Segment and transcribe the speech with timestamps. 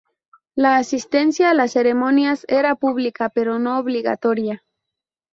[0.55, 4.63] La asistencia a las ceremonias era pública pero no obligatoria.